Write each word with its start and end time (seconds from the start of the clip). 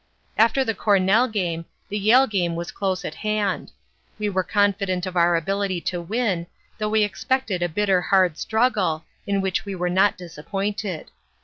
"After 0.35 0.65
the 0.65 0.73
Cornell 0.73 1.27
game 1.27 1.63
the 1.87 1.99
Yale 1.99 2.25
game 2.25 2.55
was 2.55 2.71
close 2.71 3.05
at 3.05 3.13
hand. 3.13 3.71
We 4.17 4.29
were 4.29 4.41
confident 4.43 5.05
of 5.05 5.15
our 5.15 5.35
ability 5.35 5.79
to 5.81 6.01
win, 6.01 6.47
though 6.79 6.89
we 6.89 7.03
expected 7.03 7.61
a 7.61 7.69
bitter 7.69 8.01
hard 8.01 8.39
struggle, 8.39 9.05
in 9.27 9.41
which 9.41 9.63
we 9.63 9.75
were 9.75 9.91
not 9.91 10.17
disappointed. 10.17 11.11